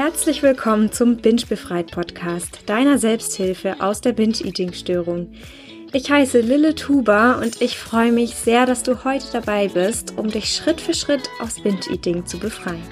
Herzlich 0.00 0.44
willkommen 0.44 0.92
zum 0.92 1.16
Binge 1.16 1.42
Befreit 1.48 1.90
Podcast, 1.90 2.60
deiner 2.66 2.98
Selbsthilfe 2.98 3.80
aus 3.80 4.00
der 4.00 4.12
Binge-Eating-Störung. 4.12 5.32
Ich 5.92 6.08
heiße 6.08 6.38
Lille 6.38 6.76
Tuba 6.76 7.32
und 7.32 7.60
ich 7.60 7.76
freue 7.76 8.12
mich 8.12 8.36
sehr, 8.36 8.64
dass 8.64 8.84
du 8.84 9.02
heute 9.02 9.26
dabei 9.32 9.66
bist, 9.66 10.16
um 10.16 10.30
dich 10.30 10.54
Schritt 10.54 10.80
für 10.80 10.94
Schritt 10.94 11.28
aus 11.40 11.60
Binge-Eating 11.60 12.26
zu 12.26 12.38
befreien. 12.38 12.86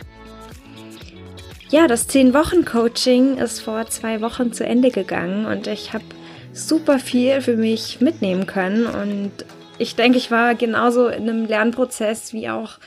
Ja, 1.71 1.86
das 1.86 2.08
10-Wochen-Coaching 2.08 3.38
ist 3.38 3.61
vor 3.61 3.86
zwei 3.86 4.20
Wochen 4.20 4.52
zu 4.52 4.66
Ende 4.66 4.91
gegangen 4.91 5.46
und 5.46 5.68
ich 5.68 5.93
habe 5.93 6.04
super 6.52 6.98
viel 6.98 7.41
für 7.41 7.57
mich 7.57 8.00
mitnehmen 8.00 8.46
können 8.46 8.84
und 8.84 9.30
ich 9.79 9.95
denke, 9.95 10.18
ich 10.18 10.32
war 10.32 10.57
genauso 10.57 11.07
in 11.07 11.30
einem 11.30 11.46
Lernprozess 11.46 12.32
wie 12.32 12.49
auch 12.49 12.80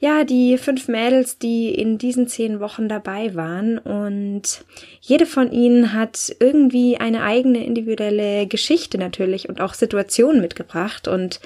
ja, 0.00 0.22
die 0.22 0.58
fünf 0.58 0.86
Mädels, 0.86 1.38
die 1.38 1.74
in 1.74 1.98
diesen 1.98 2.28
zehn 2.28 2.60
Wochen 2.60 2.88
dabei 2.88 3.34
waren. 3.34 3.78
Und 3.78 4.64
jede 5.00 5.26
von 5.26 5.50
ihnen 5.50 5.92
hat 5.92 6.34
irgendwie 6.38 6.98
eine 6.98 7.22
eigene 7.22 7.64
individuelle 7.64 8.46
Geschichte 8.46 8.96
natürlich 8.96 9.48
und 9.48 9.60
auch 9.60 9.74
Situation 9.74 10.40
mitgebracht 10.40 11.08
und 11.08 11.40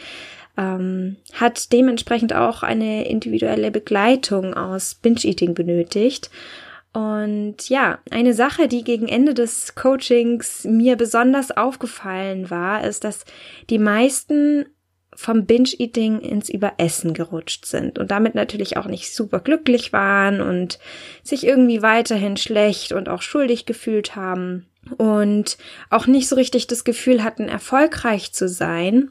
ähm, 0.59 1.17
hat 1.33 1.73
dementsprechend 1.73 2.35
auch 2.35 2.63
eine 2.63 3.09
individuelle 3.09 3.71
Begleitung 3.71 4.53
aus 4.53 4.97
Binge-Eating 4.97 5.55
benötigt. 5.55 6.31
Und 6.93 7.71
ja, 7.71 8.01
eine 8.11 8.35
Sache, 8.35 8.69
die 8.69 8.85
gegen 8.85 9.09
Ende 9.09 9.33
des 9.33 9.75
Coachings 9.75 10.65
mir 10.65 10.97
besonders 10.97 11.51
aufgefallen 11.51 12.51
war, 12.51 12.85
ist, 12.85 13.05
dass 13.05 13.25
die 13.71 13.79
meisten 13.79 14.67
vom 15.15 15.47
Binge-Eating 15.47 16.21
ins 16.21 16.49
Überessen 16.49 17.15
gerutscht 17.15 17.67
sind 17.67 17.99
und 17.99 18.11
damit 18.11 18.35
natürlich 18.35 18.77
auch 18.77 18.87
nicht 18.87 19.15
super 19.15 19.41
glücklich 19.41 19.93
waren 19.93 20.41
und 20.41 20.79
sich 21.23 21.47
irgendwie 21.47 21.83
weiterhin 21.83 22.37
schlecht 22.37 22.93
und 22.93 23.09
auch 23.09 23.23
schuldig 23.23 23.67
gefühlt 23.67 24.17
haben 24.17 24.67
und 24.97 25.59
auch 25.91 26.07
nicht 26.07 26.29
so 26.29 26.37
richtig 26.37 26.67
das 26.67 26.85
Gefühl 26.85 27.23
hatten, 27.23 27.49
erfolgreich 27.49 28.33
zu 28.33 28.49
sein 28.49 29.11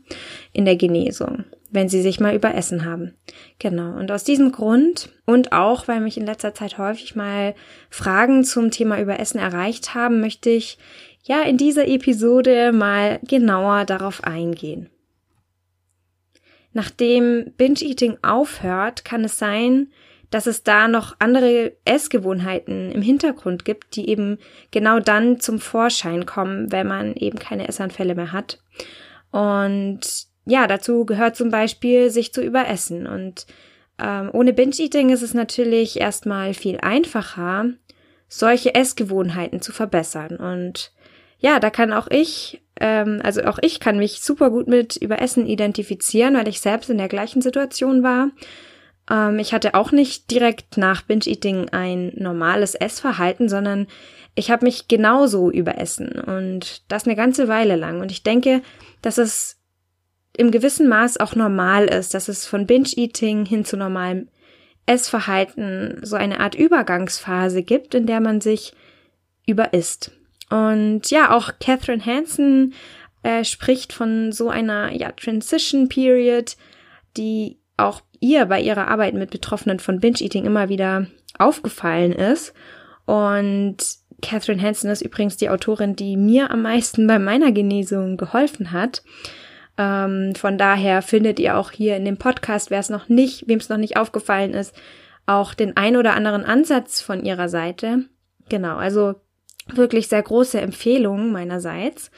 in 0.53 0.65
der 0.65 0.75
Genesung, 0.75 1.45
wenn 1.69 1.87
sie 1.87 2.01
sich 2.01 2.19
mal 2.19 2.35
überessen 2.35 2.83
haben. 2.85 3.13
Genau. 3.59 3.97
Und 3.97 4.11
aus 4.11 4.23
diesem 4.23 4.51
Grund 4.51 5.09
und 5.25 5.53
auch, 5.53 5.87
weil 5.87 6.01
mich 6.01 6.17
in 6.17 6.25
letzter 6.25 6.53
Zeit 6.53 6.77
häufig 6.77 7.15
mal 7.15 7.55
Fragen 7.89 8.43
zum 8.43 8.71
Thema 8.71 8.99
Überessen 8.99 9.39
erreicht 9.39 9.95
haben, 9.95 10.19
möchte 10.19 10.49
ich 10.49 10.77
ja 11.23 11.43
in 11.43 11.57
dieser 11.57 11.87
Episode 11.87 12.71
mal 12.71 13.19
genauer 13.23 13.85
darauf 13.85 14.23
eingehen. 14.23 14.89
Nachdem 16.73 17.53
Binge-Eating 17.57 18.17
aufhört, 18.21 19.03
kann 19.03 19.23
es 19.23 19.37
sein, 19.37 19.91
dass 20.29 20.47
es 20.47 20.63
da 20.63 20.87
noch 20.87 21.15
andere 21.19 21.73
Essgewohnheiten 21.83 22.91
im 22.91 23.01
Hintergrund 23.01 23.65
gibt, 23.65 23.95
die 23.97 24.09
eben 24.09 24.37
genau 24.71 24.99
dann 24.99 25.41
zum 25.41 25.59
Vorschein 25.59 26.25
kommen, 26.25 26.71
wenn 26.71 26.87
man 26.87 27.13
eben 27.15 27.37
keine 27.37 27.67
Essanfälle 27.67 28.15
mehr 28.15 28.31
hat. 28.31 28.59
Und 29.31 29.99
ja, 30.45 30.67
dazu 30.67 31.05
gehört 31.05 31.35
zum 31.35 31.49
Beispiel, 31.49 32.09
sich 32.09 32.33
zu 32.33 32.41
überessen. 32.41 33.07
Und 33.07 33.45
ähm, 33.99 34.29
ohne 34.31 34.53
Binge-Eating 34.53 35.09
ist 35.09 35.21
es 35.21 35.33
natürlich 35.33 35.99
erstmal 35.99 36.53
viel 36.53 36.77
einfacher, 36.79 37.65
solche 38.29 38.73
Essgewohnheiten 38.73 39.61
zu 39.61 39.73
verbessern. 39.73 40.37
Und 40.37 40.93
ja, 41.39 41.59
da 41.59 41.69
kann 41.69 41.91
auch 41.91 42.07
ich, 42.09 42.61
ähm, 42.81 43.21
also 43.23 43.43
auch 43.43 43.59
ich 43.61 43.79
kann 43.79 43.97
mich 43.97 44.21
super 44.21 44.49
gut 44.49 44.67
mit 44.67 44.97
Überessen 44.97 45.45
identifizieren, 45.45 46.35
weil 46.35 46.47
ich 46.47 46.59
selbst 46.59 46.89
in 46.89 46.97
der 46.97 47.07
gleichen 47.07 47.41
Situation 47.41 48.03
war. 48.03 48.31
Ähm, 49.09 49.39
ich 49.39 49.53
hatte 49.53 49.75
auch 49.75 49.91
nicht 49.91 50.31
direkt 50.31 50.77
nach 50.77 51.03
Binge-Eating 51.03 51.69
ein 51.69 52.11
normales 52.15 52.73
Essverhalten, 52.73 53.47
sondern 53.47 53.87
ich 54.33 54.49
habe 54.49 54.65
mich 54.65 54.87
genauso 54.87 55.51
überessen 55.51 56.09
und 56.09 56.81
das 56.91 57.05
eine 57.05 57.15
ganze 57.15 57.47
Weile 57.47 57.75
lang. 57.75 58.01
Und 58.01 58.11
ich 58.11 58.23
denke, 58.23 58.61
dass 59.01 59.17
es 59.17 59.59
im 60.35 60.49
gewissen 60.49 60.87
Maß 60.87 61.19
auch 61.19 61.35
normal 61.35 61.85
ist, 61.85 62.13
dass 62.15 62.29
es 62.29 62.47
von 62.47 62.65
Binge-Eating 62.65 63.45
hin 63.45 63.63
zu 63.63 63.77
normalem 63.77 64.29
Essverhalten 64.87 65.99
so 66.01 66.15
eine 66.15 66.39
Art 66.39 66.55
Übergangsphase 66.55 67.61
gibt, 67.61 67.93
in 67.93 68.07
der 68.07 68.21
man 68.21 68.41
sich 68.41 68.73
überisst. 69.45 70.11
Und 70.51 71.09
ja, 71.09 71.31
auch 71.31 71.53
Catherine 71.59 72.05
Hansen 72.05 72.73
äh, 73.23 73.45
spricht 73.45 73.93
von 73.93 74.33
so 74.33 74.49
einer 74.49 74.91
ja, 74.91 75.11
Transition 75.13 75.87
Period, 75.87 76.57
die 77.15 77.57
auch 77.77 78.01
ihr 78.19 78.45
bei 78.45 78.61
ihrer 78.61 78.89
Arbeit 78.89 79.13
mit 79.13 79.31
Betroffenen 79.31 79.79
von 79.79 79.99
Binge-Eating 79.99 80.45
immer 80.45 80.69
wieder 80.69 81.07
aufgefallen 81.39 82.11
ist. 82.11 82.53
Und 83.05 83.77
Catherine 84.21 84.61
Hansen 84.61 84.91
ist 84.91 85.01
übrigens 85.01 85.37
die 85.37 85.49
Autorin, 85.49 85.95
die 85.95 86.17
mir 86.17 86.51
am 86.51 86.63
meisten 86.63 87.07
bei 87.07 87.17
meiner 87.17 87.53
Genesung 87.53 88.17
geholfen 88.17 88.71
hat. 88.71 89.03
Ähm, 89.77 90.35
von 90.35 90.57
daher 90.57 91.01
findet 91.01 91.39
ihr 91.39 91.57
auch 91.57 91.71
hier 91.71 91.95
in 91.95 92.03
dem 92.03 92.17
Podcast, 92.17 92.71
wer 92.71 92.79
es 92.79 92.89
noch 92.89 93.07
nicht, 93.07 93.47
wem 93.47 93.57
es 93.57 93.69
noch 93.69 93.77
nicht 93.77 93.95
aufgefallen 93.95 94.53
ist, 94.53 94.75
auch 95.25 95.53
den 95.53 95.77
ein 95.77 95.95
oder 95.95 96.13
anderen 96.13 96.43
Ansatz 96.43 97.01
von 97.01 97.23
ihrer 97.23 97.47
Seite. 97.47 98.05
Genau, 98.49 98.75
also 98.75 99.15
wirklich 99.67 100.07
sehr 100.07 100.21
große 100.21 100.59
Empfehlung 100.59 101.31
meinerseits. 101.31 102.11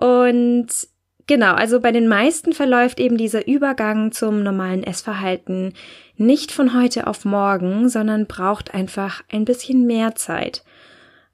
Und 0.00 0.66
genau, 1.26 1.54
also 1.54 1.80
bei 1.80 1.92
den 1.92 2.08
meisten 2.08 2.52
verläuft 2.52 3.00
eben 3.00 3.16
dieser 3.16 3.46
Übergang 3.46 4.12
zum 4.12 4.42
normalen 4.42 4.84
Essverhalten 4.84 5.74
nicht 6.16 6.52
von 6.52 6.78
heute 6.80 7.06
auf 7.06 7.24
morgen, 7.24 7.88
sondern 7.88 8.26
braucht 8.26 8.74
einfach 8.74 9.22
ein 9.30 9.44
bisschen 9.44 9.86
mehr 9.86 10.14
Zeit. 10.14 10.64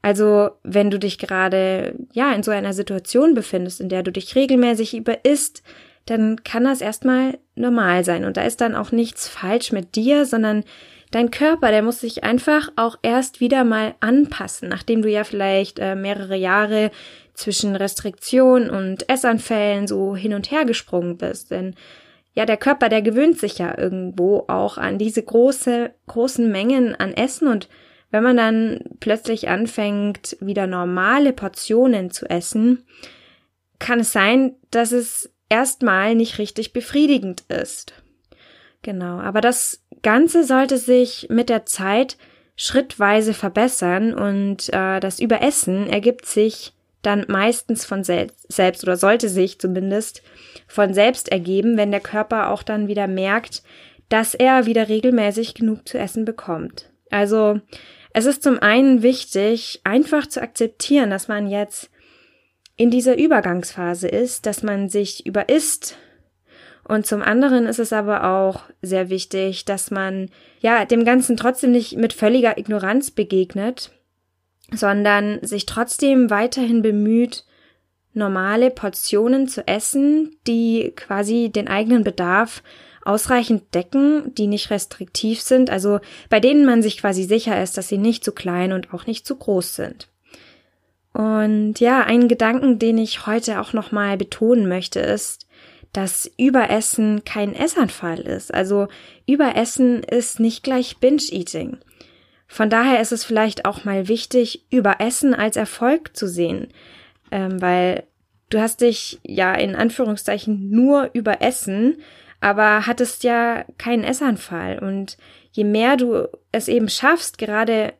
Also, 0.03 0.50
wenn 0.62 0.91
du 0.91 0.98
dich 0.98 1.19
gerade, 1.19 1.94
ja, 2.12 2.32
in 2.32 2.42
so 2.42 2.50
einer 2.50 2.72
Situation 2.72 3.34
befindest, 3.34 3.81
in 3.82 3.91
der 3.91 4.03
du 4.03 4.10
dich 4.10 4.34
regelmäßig 4.34 4.97
überisst, 4.97 5.62
dann 6.06 6.42
kann 6.42 6.65
das 6.65 6.81
erstmal 6.81 7.38
normal 7.54 8.04
sein. 8.04 8.25
Und 8.25 8.38
da 8.38 8.42
ist 8.42 8.62
dann 8.62 8.75
auch 8.75 8.92
nichts 8.92 9.28
falsch 9.28 9.72
mit 9.72 9.97
dir, 9.97 10.25
sondern 10.25 10.65
dein 11.10 11.31
Körper, 11.31 11.71
der 11.71 11.82
muss 11.82 12.00
sich 12.00 12.25
einfach 12.25 12.71
auch 12.76 12.97
erst 13.03 13.41
wieder 13.41 13.65
mal 13.65 13.94
anpassen, 14.00 14.69
nachdem 14.69 15.03
du 15.03 15.10
ja 15.10 15.25
vielleicht 15.25 15.78
äh, 15.78 15.94
mehrere 15.94 16.37
Jahre 16.37 16.91
zwischen 17.34 17.76
Restriktion 17.76 18.71
und 18.71 19.09
Essanfällen 19.09 19.87
so 19.87 20.15
hin 20.15 20.34
und 20.34 20.50
her 20.50 20.65
gesprungen 20.65 21.16
bist. 21.16 21.50
Denn 21.50 21.75
ja, 22.34 22.47
der 22.47 22.56
Körper, 22.56 22.88
der 22.88 23.03
gewöhnt 23.03 23.38
sich 23.38 23.59
ja 23.59 23.76
irgendwo 23.76 24.44
auch 24.48 24.78
an 24.78 24.98
diese 24.98 25.22
große, 25.22 25.91
großen 26.06 26.50
Mengen 26.50 26.94
an 26.94 27.12
Essen 27.12 27.48
und 27.48 27.69
wenn 28.12 28.25
man 28.25 28.37
dann 28.37 28.81
plötzlich 28.98 29.48
anfängt, 29.48 30.37
wieder 30.41 30.66
normale 30.66 31.32
Portionen 31.32 32.10
zu 32.10 32.28
essen, 32.28 32.84
kann 33.78 34.00
es 34.00 34.12
sein, 34.12 34.56
dass 34.71 34.91
es 34.91 35.32
erstmal 35.48 36.15
nicht 36.15 36.38
richtig 36.38 36.72
befriedigend 36.72 37.42
ist. 37.42 37.94
Genau, 38.82 39.21
aber 39.21 39.41
das 39.41 39.79
Ganze 40.03 40.44
sollte 40.44 40.78
sich 40.78 41.27
mit 41.31 41.49
der 41.49 41.66
Zeit 41.66 42.16
schrittweise 42.56 43.34
verbessern 43.34 44.12
und 44.15 44.69
äh, 44.72 45.00
das 45.00 45.19
Überessen 45.19 45.87
ergibt 45.88 46.27
sich 46.27 46.75
dann 47.03 47.25
meistens 47.28 47.87
von 47.87 48.05
sel 48.05 48.27
selbst 48.49 48.83
oder 48.83 48.97
sollte 48.97 49.28
sich 49.28 49.59
zumindest 49.59 50.22
von 50.66 50.93
selbst 50.93 51.31
ergeben, 51.31 51.77
wenn 51.77 51.91
der 51.91 52.00
Körper 52.00 52.50
auch 52.50 52.62
dann 52.62 52.89
wieder 52.89 53.06
merkt, 53.06 53.62
dass 54.10 54.34
er 54.34 54.66
wieder 54.66 54.89
regelmäßig 54.89 55.55
genug 55.55 55.89
zu 55.89 55.99
essen 55.99 56.25
bekommt. 56.25 56.91
Also 57.10 57.60
es 58.12 58.27
ist 58.27 58.43
zum 58.43 58.59
einen 58.59 59.03
wichtig, 59.03 59.81
einfach 59.84 60.27
zu 60.27 60.43
akzeptieren, 60.43 61.10
dass 61.10 61.28
man 61.28 61.49
jetzt 61.49 61.91
in 62.77 62.91
dieser 62.91 63.16
Übergangsphase 63.16 64.09
ist, 64.09 64.47
dass 64.47 64.62
man 64.62 64.89
sich 64.89 65.27
überisst, 65.27 65.97
und 66.91 67.07
zum 67.07 67.22
anderen 67.22 67.66
ist 67.66 67.78
es 67.78 67.92
aber 67.92 68.25
auch 68.25 68.63
sehr 68.83 69.10
wichtig, 69.10 69.65
dass 69.65 69.92
man 69.92 70.28
ja 70.59 70.84
dem 70.84 71.04
Ganzen 71.04 71.37
trotzdem 71.37 71.71
nicht 71.71 71.97
mit 71.97 72.13
völliger 72.13 72.59
Ignoranz 72.59 73.13
begegnet, 73.13 73.92
sondern 74.72 75.39
sich 75.41 75.66
trotzdem 75.66 76.31
weiterhin 76.31 76.83
bemüht, 76.83 77.45
normale 78.13 78.72
Portionen 78.72 79.47
zu 79.47 79.69
essen, 79.69 80.37
die 80.48 80.92
quasi 80.97 81.51
den 81.54 81.69
eigenen 81.69 82.03
Bedarf 82.03 82.60
ausreichend 83.04 83.72
decken, 83.72 84.34
die 84.34 84.48
nicht 84.48 84.71
restriktiv 84.71 85.43
sind, 85.43 85.71
also 85.71 86.01
bei 86.28 86.41
denen 86.41 86.66
man 86.66 86.83
sich 86.83 86.98
quasi 86.98 87.22
sicher 87.22 87.63
ist, 87.63 87.78
dass 87.78 87.86
sie 87.86 87.98
nicht 87.98 88.25
zu 88.25 88.33
klein 88.33 88.72
und 88.72 88.93
auch 88.93 89.07
nicht 89.07 89.25
zu 89.25 89.36
groß 89.36 89.77
sind. 89.77 90.09
Und 91.13 91.78
ja, 91.78 92.03
ein 92.03 92.27
Gedanken, 92.27 92.81
den 92.81 92.98
ich 92.98 93.28
heute 93.28 93.60
auch 93.60 93.72
nochmal 93.72 94.16
betonen 94.16 94.69
möchte, 94.69 94.98
ist, 94.98 95.47
dass 95.92 96.31
Überessen 96.39 97.25
kein 97.25 97.54
Essanfall 97.54 98.21
ist. 98.21 98.54
Also 98.54 98.89
Überessen 99.27 100.03
ist 100.03 100.41
nicht 100.41 100.63
gleich 100.63 100.98
Binge-Eating. 100.98 101.78
Von 102.47 102.71
daher 102.71 103.01
ist 103.01 103.13
es 103.13 103.25
vielleicht 103.25 103.65
auch 103.65 103.84
mal 103.84 104.09
wichtig, 104.09 104.66
Überessen 104.71 105.34
als 105.34 105.57
Erfolg 105.57 106.16
zu 106.16 106.28
sehen, 106.28 106.69
ähm, 107.31 107.60
weil 107.60 108.04
du 108.51 108.60
hast 108.60 108.81
dich 108.81 109.21
ja 109.25 109.54
in 109.54 109.77
Anführungszeichen 109.77 110.71
nur 110.71 111.10
überessen, 111.13 111.98
aber 112.41 112.86
hattest 112.86 113.22
ja 113.22 113.65
keinen 113.78 114.04
Essanfall. 114.04 114.78
Und 114.78 115.16
je 115.53 115.65
mehr 115.65 115.97
du 115.97 116.28
es 116.53 116.69
eben 116.69 116.89
schaffst, 116.89 117.39
gerade 117.39 117.95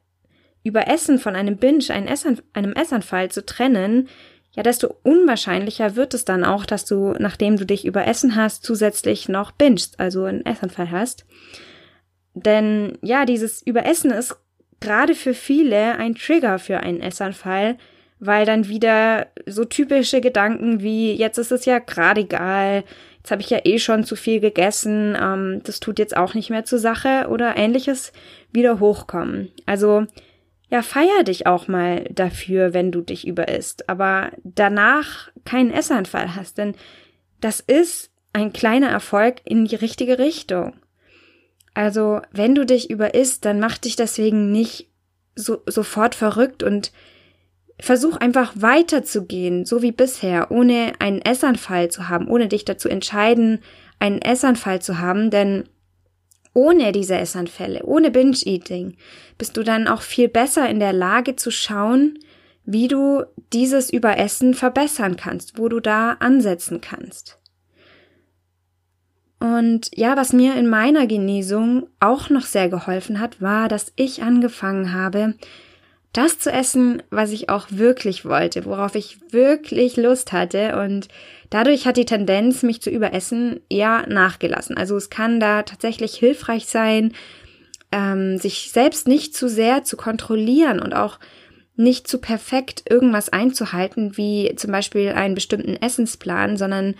Überessen 0.63 1.19
von 1.19 1.37
einem 1.37 1.57
Binge, 1.57 1.91
einem, 1.91 2.07
Essan, 2.07 2.41
einem 2.53 2.73
Essanfall 2.73 3.31
zu 3.31 3.45
trennen, 3.45 4.09
ja, 4.53 4.63
desto 4.63 4.97
unwahrscheinlicher 5.03 5.95
wird 5.95 6.13
es 6.15 6.25
dann 6.25 6.45
auch, 6.45 6.67
dass 6.67 6.85
du, 6.85 7.15
nachdem 7.19 7.57
du 7.57 7.65
dich 7.65 7.85
überessen 7.85 8.35
hast, 8.35 8.65
zusätzlich 8.65 9.29
noch 9.29 9.53
bingst, 9.53 10.01
also 10.01 10.25
einen 10.25 10.45
Essanfall 10.45 10.91
hast. 10.91 11.25
Denn 12.35 12.99
ja, 13.01 13.25
dieses 13.25 13.63
Überessen 13.63 14.11
ist 14.11 14.37
gerade 14.81 15.15
für 15.15 15.35
viele 15.35 15.97
ein 15.97 16.15
Trigger 16.15 16.59
für 16.59 16.79
einen 16.79 17.01
Essanfall, 17.01 17.77
weil 18.19 18.45
dann 18.45 18.69
wieder 18.69 19.29
so 19.47 19.65
typische 19.65 20.21
Gedanken 20.21 20.81
wie 20.81 21.13
jetzt 21.15 21.39
ist 21.39 21.53
es 21.53 21.65
ja 21.65 21.79
gerade 21.79 22.23
egal, 22.23 22.85
jetzt 23.19 23.31
habe 23.31 23.43
ich 23.43 23.51
ja 23.51 23.61
eh 23.65 23.79
schon 23.79 24.05
zu 24.05 24.17
viel 24.17 24.41
gegessen, 24.41 25.17
ähm, 25.21 25.61
das 25.65 25.81
tut 25.81 25.99
jetzt 25.99 26.17
auch 26.17 26.35
nicht 26.35 26.51
mehr 26.51 26.65
zur 26.65 26.79
Sache 26.79 27.29
oder 27.29 27.57
ähnliches 27.57 28.13
wieder 28.53 28.81
hochkommen. 28.81 29.51
Also 29.65 30.07
ja, 30.71 30.83
feier 30.83 31.25
dich 31.25 31.47
auch 31.47 31.67
mal 31.67 32.05
dafür, 32.11 32.73
wenn 32.73 32.93
du 32.93 33.01
dich 33.01 33.27
überisst, 33.27 33.89
aber 33.89 34.31
danach 34.45 35.31
keinen 35.45 35.73
Essanfall 35.73 36.37
hast, 36.37 36.59
denn 36.59 36.75
das 37.41 37.61
ist 37.61 38.11
ein 38.33 38.53
kleiner 38.53 38.89
Erfolg 38.89 39.41
in 39.45 39.65
die 39.65 39.75
richtige 39.75 40.19
Richtung. 40.19 40.75
Also, 41.75 42.21
wenn 42.31 42.55
du 42.55 42.65
dich 42.65 42.89
überisst, 42.89 43.45
dann 43.45 43.59
mach 43.59 43.79
dich 43.79 43.97
deswegen 43.97 44.53
nicht 44.53 44.89
so, 45.35 45.63
sofort 45.67 46.15
verrückt 46.15 46.63
und 46.63 46.93
versuch 47.81 48.17
einfach 48.17 48.53
weiterzugehen, 48.55 49.65
so 49.65 49.83
wie 49.83 49.93
bisher, 49.93 50.51
ohne 50.51 50.93
einen 50.99 51.23
Essanfall 51.23 51.91
zu 51.91 52.09
haben, 52.09 52.29
ohne 52.29 52.49
dich 52.49 52.65
dazu 52.65 52.89
entscheiden, 52.89 53.61
einen 53.99 54.21
Essanfall 54.21 54.83
zu 54.83 54.99
haben, 54.99 55.31
denn 55.31 55.65
ohne 56.53 56.93
diese 56.93 57.17
Essanfälle, 57.17 57.85
ohne 57.85 58.11
Binge-Eating, 58.11 58.97
bist 59.39 59.57
du 59.57 59.63
dann 59.63 59.89
auch 59.89 60.03
viel 60.03 60.29
besser 60.29 60.69
in 60.69 60.81
der 60.81 60.93
Lage 60.93 61.37
zu 61.37 61.51
schauen, 61.51 62.19
wie 62.65 62.89
du 62.89 63.25
dieses 63.53 63.91
Überessen 63.91 64.55
verbessern 64.55 65.17
kannst, 65.17 65.59
wo 65.59 65.69
du 65.69 65.81
da 65.81 66.13
ansetzen 66.21 66.81
kannst. 66.81 67.39
Und 69.41 69.91
ja, 69.97 70.17
was 70.17 70.35
mir 70.35 70.55
in 70.57 70.69
meiner 70.69 71.07
Genesung 71.07 71.89
auch 71.99 72.29
noch 72.29 72.45
sehr 72.45 72.69
geholfen 72.69 73.21
hat, 73.21 73.41
war, 73.41 73.69
dass 73.69 73.93
ich 73.97 74.23
angefangen 74.23 74.93
habe, 74.93 75.35
das 76.13 76.39
zu 76.39 76.51
essen, 76.51 77.03
was 77.11 77.31
ich 77.31 77.49
auch 77.49 77.67
wirklich 77.71 78.25
wollte, 78.25 78.65
worauf 78.65 78.95
ich 78.95 79.19
wirklich 79.31 79.97
Lust 79.97 80.33
hatte. 80.33 80.81
Und 80.81 81.09
dadurch 81.51 81.87
hat 81.87 81.97
die 81.97 82.05
Tendenz, 82.05 82.63
mich 82.63 82.83
zu 82.83 82.91
überessen, 82.91 83.61
eher 83.69 84.07
nachgelassen. 84.09 84.77
Also 84.77 84.97
es 84.97 85.11
kann 85.11 85.39
da 85.39 85.63
tatsächlich 85.63 86.15
hilfreich 86.15 86.67
sein, 86.67 87.13
ähm, 87.93 88.39
sich 88.39 88.71
selbst 88.73 89.07
nicht 89.07 89.35
zu 89.35 89.49
sehr 89.49 89.85
zu 89.85 89.97
kontrollieren 89.97 90.81
und 90.81 90.95
auch 90.95 91.19
nicht 91.77 92.09
zu 92.09 92.19
perfekt 92.19 92.85
irgendwas 92.91 93.31
einzuhalten, 93.31 94.17
wie 94.17 94.55
zum 94.57 94.71
Beispiel 94.73 95.11
einen 95.11 95.35
bestimmten 95.35 95.77
Essensplan, 95.77 96.57
sondern 96.57 96.95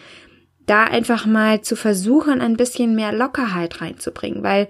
da 0.67 0.85
einfach 0.85 1.27
mal 1.27 1.63
zu 1.63 1.75
versuchen, 1.75 2.41
ein 2.41 2.57
bisschen 2.57 2.95
mehr 2.95 3.13
Lockerheit 3.13 3.81
reinzubringen, 3.81 4.43
weil 4.43 4.69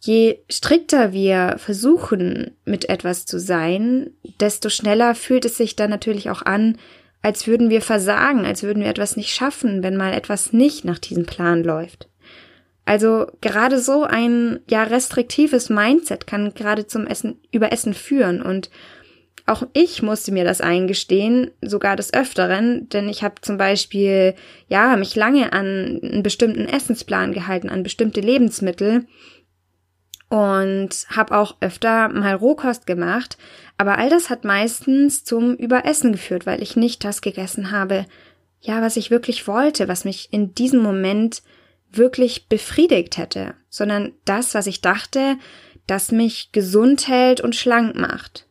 Je 0.00 0.38
strikter 0.48 1.12
wir 1.12 1.56
versuchen, 1.58 2.52
mit 2.64 2.88
etwas 2.88 3.26
zu 3.26 3.40
sein, 3.40 4.10
desto 4.40 4.68
schneller 4.68 5.14
fühlt 5.14 5.44
es 5.44 5.56
sich 5.56 5.74
dann 5.74 5.90
natürlich 5.90 6.30
auch 6.30 6.42
an, 6.42 6.78
als 7.20 7.46
würden 7.46 7.68
wir 7.68 7.82
versagen, 7.82 8.46
als 8.46 8.62
würden 8.62 8.82
wir 8.82 8.90
etwas 8.90 9.16
nicht 9.16 9.34
schaffen, 9.34 9.82
wenn 9.82 9.96
mal 9.96 10.12
etwas 10.12 10.52
nicht 10.52 10.84
nach 10.84 10.98
diesem 10.98 11.26
Plan 11.26 11.64
läuft. 11.64 12.08
Also 12.84 13.26
gerade 13.40 13.80
so 13.80 14.04
ein 14.04 14.60
ja 14.70 14.84
restriktives 14.84 15.68
Mindset 15.68 16.26
kann 16.26 16.54
gerade 16.54 16.86
zum 16.86 17.06
Essen 17.06 17.38
Überessen 17.50 17.92
führen 17.92 18.40
und 18.40 18.70
auch 19.44 19.66
ich 19.72 20.02
musste 20.02 20.30
mir 20.30 20.44
das 20.44 20.60
eingestehen, 20.60 21.50
sogar 21.62 21.96
des 21.96 22.12
Öfteren, 22.12 22.88
denn 22.90 23.08
ich 23.08 23.22
habe 23.22 23.36
zum 23.40 23.56
Beispiel 23.56 24.34
ja 24.68 24.96
mich 24.96 25.16
lange 25.16 25.52
an 25.52 26.00
einen 26.02 26.22
bestimmten 26.22 26.66
Essensplan 26.66 27.32
gehalten, 27.32 27.68
an 27.68 27.82
bestimmte 27.82 28.20
Lebensmittel 28.20 29.06
und 30.28 31.06
habe 31.08 31.36
auch 31.36 31.56
öfter 31.60 32.08
mal 32.08 32.34
Rohkost 32.34 32.86
gemacht, 32.86 33.38
aber 33.76 33.98
all 33.98 34.10
das 34.10 34.28
hat 34.28 34.44
meistens 34.44 35.24
zum 35.24 35.54
Überessen 35.54 36.12
geführt, 36.12 36.46
weil 36.46 36.62
ich 36.62 36.76
nicht 36.76 37.04
das 37.04 37.22
gegessen 37.22 37.70
habe, 37.70 38.06
ja, 38.60 38.82
was 38.82 38.96
ich 38.96 39.10
wirklich 39.10 39.46
wollte, 39.46 39.88
was 39.88 40.04
mich 40.04 40.32
in 40.32 40.54
diesem 40.54 40.80
Moment 40.80 41.42
wirklich 41.90 42.48
befriedigt 42.48 43.16
hätte, 43.16 43.54
sondern 43.70 44.12
das, 44.24 44.54
was 44.54 44.66
ich 44.66 44.80
dachte, 44.80 45.36
das 45.86 46.12
mich 46.12 46.52
gesund 46.52 47.08
hält 47.08 47.40
und 47.40 47.56
schlank 47.56 47.96
macht. 47.96 48.46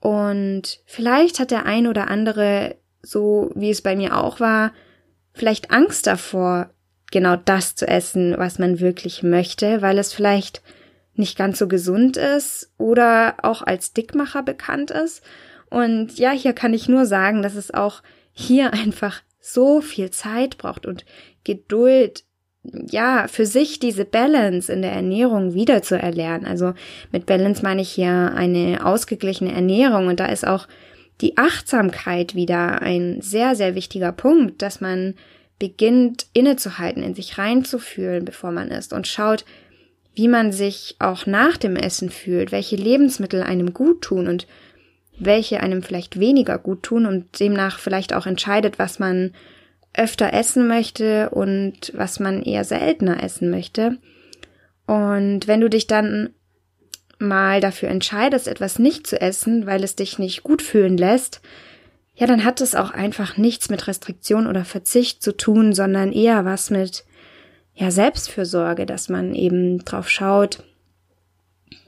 Und 0.00 0.80
vielleicht 0.86 1.38
hat 1.38 1.50
der 1.50 1.66
ein 1.66 1.86
oder 1.86 2.08
andere, 2.08 2.76
so 3.02 3.52
wie 3.54 3.70
es 3.70 3.80
bei 3.80 3.96
mir 3.96 4.16
auch 4.16 4.40
war, 4.40 4.72
vielleicht 5.32 5.70
Angst 5.70 6.06
davor, 6.06 6.70
genau 7.10 7.36
das 7.36 7.76
zu 7.76 7.86
essen, 7.86 8.34
was 8.36 8.58
man 8.58 8.80
wirklich 8.80 9.22
möchte, 9.22 9.82
weil 9.82 9.98
es 9.98 10.12
vielleicht 10.12 10.62
nicht 11.16 11.36
ganz 11.36 11.58
so 11.58 11.68
gesund 11.68 12.16
ist 12.16 12.70
oder 12.78 13.36
auch 13.42 13.62
als 13.62 13.92
Dickmacher 13.92 14.42
bekannt 14.42 14.90
ist. 14.90 15.22
Und 15.70 16.18
ja, 16.18 16.30
hier 16.30 16.52
kann 16.52 16.74
ich 16.74 16.88
nur 16.88 17.06
sagen, 17.06 17.42
dass 17.42 17.54
es 17.54 17.72
auch 17.72 18.02
hier 18.32 18.72
einfach 18.72 19.22
so 19.40 19.80
viel 19.80 20.10
Zeit 20.10 20.58
braucht 20.58 20.86
und 20.86 21.04
Geduld, 21.44 22.24
ja, 22.90 23.28
für 23.28 23.44
sich 23.44 23.78
diese 23.78 24.06
Balance 24.06 24.72
in 24.72 24.80
der 24.80 24.92
Ernährung 24.92 25.52
wieder 25.52 25.82
zu 25.82 25.98
erlernen. 25.98 26.46
Also 26.46 26.72
mit 27.12 27.26
Balance 27.26 27.62
meine 27.62 27.82
ich 27.82 27.90
hier 27.90 28.32
eine 28.34 28.86
ausgeglichene 28.86 29.52
Ernährung 29.52 30.06
und 30.06 30.18
da 30.18 30.26
ist 30.26 30.46
auch 30.46 30.66
die 31.20 31.36
Achtsamkeit 31.36 32.34
wieder 32.34 32.80
ein 32.80 33.20
sehr, 33.20 33.54
sehr 33.54 33.74
wichtiger 33.74 34.12
Punkt, 34.12 34.62
dass 34.62 34.80
man 34.80 35.14
beginnt 35.58 36.26
innezuhalten, 36.32 37.02
in 37.02 37.14
sich 37.14 37.38
reinzufühlen, 37.38 38.24
bevor 38.24 38.50
man 38.50 38.70
isst 38.70 38.92
und 38.92 39.06
schaut, 39.06 39.44
wie 40.14 40.28
man 40.28 40.52
sich 40.52 40.96
auch 40.98 41.26
nach 41.26 41.56
dem 41.56 41.76
Essen 41.76 42.10
fühlt, 42.10 42.52
welche 42.52 42.76
Lebensmittel 42.76 43.42
einem 43.42 43.74
gut 43.74 44.02
tun 44.02 44.28
und 44.28 44.46
welche 45.18 45.60
einem 45.60 45.82
vielleicht 45.82 46.18
weniger 46.18 46.58
gut 46.58 46.82
tun 46.82 47.06
und 47.06 47.40
demnach 47.40 47.78
vielleicht 47.78 48.14
auch 48.14 48.26
entscheidet, 48.26 48.78
was 48.78 48.98
man 48.98 49.32
öfter 49.92 50.32
essen 50.32 50.66
möchte 50.66 51.30
und 51.30 51.92
was 51.94 52.18
man 52.18 52.42
eher 52.42 52.64
seltener 52.64 53.22
essen 53.22 53.50
möchte. 53.50 53.98
Und 54.86 55.46
wenn 55.46 55.60
du 55.60 55.70
dich 55.70 55.86
dann 55.86 56.30
mal 57.18 57.60
dafür 57.60 57.88
entscheidest, 57.88 58.48
etwas 58.48 58.78
nicht 58.78 59.06
zu 59.06 59.20
essen, 59.20 59.66
weil 59.66 59.84
es 59.84 59.96
dich 59.96 60.18
nicht 60.18 60.42
gut 60.42 60.62
fühlen 60.62 60.96
lässt, 60.96 61.40
ja, 62.16 62.26
dann 62.26 62.44
hat 62.44 62.60
es 62.60 62.74
auch 62.74 62.90
einfach 62.90 63.36
nichts 63.36 63.70
mit 63.70 63.88
Restriktion 63.88 64.46
oder 64.46 64.64
Verzicht 64.64 65.22
zu 65.22 65.36
tun, 65.36 65.72
sondern 65.72 66.12
eher 66.12 66.44
was 66.44 66.70
mit 66.70 67.04
ja, 67.74 67.90
Selbstfürsorge, 67.90 68.86
dass 68.86 69.08
man 69.08 69.34
eben 69.34 69.84
drauf 69.84 70.08
schaut, 70.08 70.62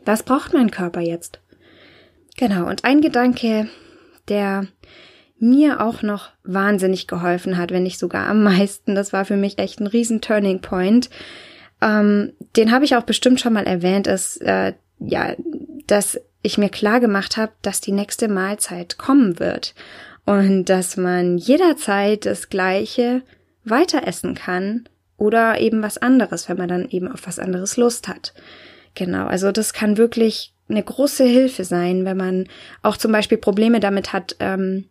was 0.05 0.23
braucht 0.23 0.53
mein 0.53 0.71
Körper 0.71 1.01
jetzt? 1.01 1.41
Genau, 2.37 2.69
und 2.69 2.85
ein 2.85 3.01
Gedanke, 3.01 3.69
der 4.29 4.67
mir 5.39 5.81
auch 5.81 6.03
noch 6.03 6.31
wahnsinnig 6.45 7.07
geholfen 7.07 7.57
hat, 7.57 7.71
wenn 7.71 7.83
nicht 7.83 7.99
sogar 7.99 8.27
am 8.27 8.43
meisten, 8.43 8.95
das 8.95 9.13
war 9.13 9.25
für 9.25 9.37
mich 9.37 9.59
echt 9.59 9.81
ein 9.81 9.87
riesen 9.87 10.21
Turning 10.21 10.61
Point, 10.61 11.11
ähm, 11.81 12.33
den 12.57 12.73
habe 12.73 12.85
ich 12.85 12.97
auch 12.97 13.03
bestimmt 13.03 13.41
schon 13.41 13.53
mal 13.53 13.67
erwähnt, 13.67 14.07
ist, 14.07 14.41
äh, 14.43 14.73
ja, 14.99 15.35
dass 15.87 16.19
ich 16.43 16.59
mir 16.59 16.71
klar 16.71 17.01
gemacht 17.01 17.37
habe, 17.37 17.53
dass 17.63 17.81
die 17.81 17.93
nächste 17.93 18.29
Mahlzeit 18.29 18.99
kommen 18.99 19.39
wird 19.39 19.75
und 20.25 20.67
dass 20.67 20.97
man 20.97 21.39
jederzeit 21.39 22.25
das 22.25 22.49
Gleiche 22.49 23.23
weiter 23.65 24.07
essen 24.07 24.35
kann 24.35 24.89
oder 25.17 25.61
eben 25.61 25.83
was 25.83 25.99
anderes, 25.99 26.49
wenn 26.49 26.59
man 26.59 26.69
dann 26.69 26.89
eben 26.89 27.11
auf 27.11 27.27
was 27.27 27.39
anderes 27.39 27.77
Lust 27.77 28.09
hat. 28.09 28.35
Genau, 28.95 29.27
also 29.27 29.53
das 29.53 29.73
kann 29.73 29.97
wirklich 29.97 30.55
eine 30.69 30.83
große 30.83 31.25
Hilfe 31.25 31.65
sein, 31.65 32.05
wenn 32.05 32.17
man 32.17 32.49
auch 32.83 32.97
zum 32.97 33.13
Beispiel 33.13 33.39
Probleme 33.39 33.81
damit 33.81 34.13
hat, 34.13 34.37
ähm, 34.41 34.87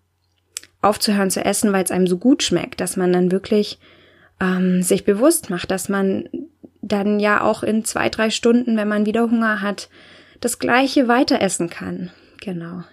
aufzuhören 0.82 1.32
zu 1.32 1.44
essen, 1.44 1.74
weil 1.74 1.84
es 1.84 1.92
einem 1.92 2.08
so 2.08 2.18
gut 2.18 2.44
schmeckt, 2.44 2.80
dass 2.80 2.96
man 2.96 3.12
dann 3.12 3.32
wirklich 3.32 3.80
ähm, 4.40 4.84
sich 4.84 5.04
bewusst 5.04 5.50
macht, 5.50 5.72
dass 5.72 5.90
man 5.90 6.30
dann 6.82 7.20
ja 7.20 7.42
auch 7.42 7.64
in 7.64 7.84
zwei, 7.84 8.10
drei 8.10 8.30
Stunden, 8.30 8.78
wenn 8.78 8.88
man 8.88 9.06
wieder 9.06 9.24
Hunger 9.24 9.62
hat, 9.62 9.90
das 10.40 10.60
gleiche 10.60 11.08
weiter 11.08 11.42
essen 11.42 11.70
kann. 11.70 12.12
Genau. 12.42 12.84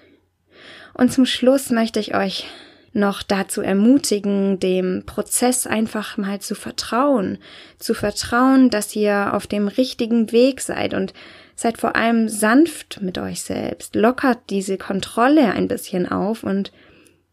Und 0.94 1.12
zum 1.12 1.26
Schluss 1.26 1.70
möchte 1.70 2.00
ich 2.00 2.14
euch 2.14 2.46
noch 2.92 3.22
dazu 3.22 3.62
ermutigen, 3.62 4.60
dem 4.60 5.04
Prozess 5.06 5.66
einfach 5.66 6.16
mal 6.18 6.40
zu 6.40 6.54
vertrauen, 6.54 7.38
zu 7.78 7.94
vertrauen, 7.94 8.70
dass 8.70 8.94
ihr 8.94 9.34
auf 9.34 9.46
dem 9.46 9.68
richtigen 9.68 10.30
Weg 10.32 10.60
seid 10.60 10.94
und 10.94 11.14
seid 11.54 11.78
vor 11.78 11.96
allem 11.96 12.28
sanft 12.28 13.00
mit 13.00 13.18
euch 13.18 13.42
selbst, 13.42 13.94
lockert 13.94 14.50
diese 14.50 14.76
Kontrolle 14.76 15.52
ein 15.52 15.68
bisschen 15.68 16.10
auf 16.10 16.42
und 16.42 16.72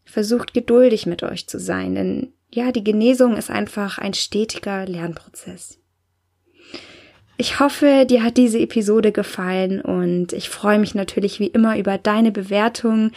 versucht 0.04 0.54
geduldig 0.54 1.06
mit 1.06 1.22
euch 1.22 1.46
zu 1.46 1.58
sein, 1.58 1.94
denn 1.94 2.32
ja, 2.52 2.72
die 2.72 2.82
Genesung 2.84 3.36
ist 3.36 3.50
einfach 3.50 3.98
ein 3.98 4.14
stetiger 4.14 4.84
Lernprozess. 4.84 5.78
Ich 7.36 7.58
hoffe, 7.58 8.06
dir 8.08 8.22
hat 8.22 8.36
diese 8.36 8.58
Episode 8.58 9.12
gefallen 9.12 9.80
und 9.80 10.32
ich 10.32 10.50
freue 10.50 10.78
mich 10.78 10.94
natürlich 10.94 11.40
wie 11.40 11.46
immer 11.46 11.78
über 11.78 11.96
deine 11.96 12.32
Bewertung 12.32 13.12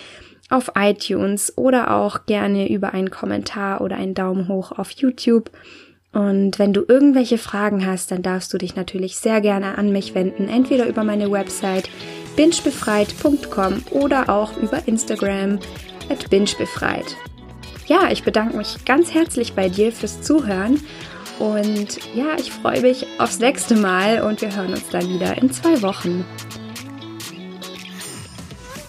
auf 0.53 0.72
iTunes 0.75 1.57
oder 1.57 1.95
auch 1.95 2.25
gerne 2.25 2.69
über 2.69 2.93
einen 2.93 3.10
Kommentar 3.10 3.81
oder 3.81 3.95
einen 3.95 4.13
Daumen 4.13 4.48
hoch 4.48 4.72
auf 4.72 4.91
YouTube. 4.91 5.50
Und 6.12 6.60
wenn 6.60 6.74
du 6.74 6.86
irgendwelche 6.88 7.39
Fragen 7.39 7.88
hast, 7.88 8.12
dann 8.12 8.22
darfst 8.22 8.53
du 8.53 8.60
dich 8.60 8.75
natürlich 8.75 9.17
sehr 9.17 9.41
gerne 9.41 9.77
an 9.79 9.91
mich 9.91 10.13
wenden, 10.13 10.48
entweder 10.48 10.88
über 10.88 11.03
meine 11.03 11.31
Website 11.31 11.89
bingebefreit.com 12.36 13.83
oder 13.89 14.29
auch 14.29 14.55
über 14.57 14.88
Instagram 14.88 15.57
at 16.10 16.29
bingebefreit. 16.29 17.17
Ja, 17.88 18.12
ich 18.12 18.24
bedanke 18.24 18.55
mich 18.55 18.86
ganz 18.86 19.13
herzlich 19.13 19.53
bei 19.53 19.69
dir 19.69 19.91
fürs 19.91 20.22
Zuhören 20.22 20.79
und 21.39 21.98
ja, 22.15 22.38
ich 22.38 22.51
freue 22.51 22.81
mich 22.81 23.07
aufs 23.17 23.39
nächste 23.39 23.75
Mal 23.75 24.22
und 24.22 24.41
wir 24.41 24.55
hören 24.55 24.74
uns 24.74 24.88
dann 24.89 25.10
wieder 25.10 25.36
in 25.41 25.51
zwei 25.51 25.81
Wochen. 25.81 26.24